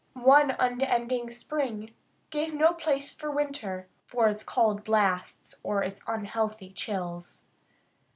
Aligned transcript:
One 0.15 0.55
unending 0.57 1.29
spring 1.29 1.93
gave 2.31 2.55
no 2.55 2.73
place 2.73 3.13
for 3.13 3.29
winter 3.29 3.87
for 4.07 4.27
its 4.29 4.43
cold 4.43 4.83
blasts 4.83 5.53
or 5.61 5.83
its 5.83 6.01
unhealthy 6.07 6.71
chills. 6.71 7.45